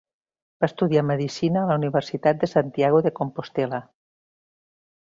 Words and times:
Va 0.63 0.69
estudiar 0.71 1.03
medicina 1.09 1.63
a 1.63 1.67
la 1.73 1.77
Universitat 1.81 2.41
de 2.45 2.51
Santiago 2.55 3.05
de 3.09 3.13
Compostel·la. 3.21 3.85